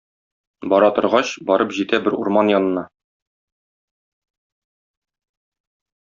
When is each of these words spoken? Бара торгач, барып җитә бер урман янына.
Бара 0.71 0.87
торгач, 0.99 1.33
барып 1.51 1.75
җитә 1.81 1.99
бер 2.07 2.17
урман 2.21 2.49
янына. 2.53 2.85